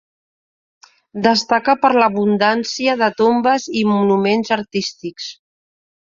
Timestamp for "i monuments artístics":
3.83-5.31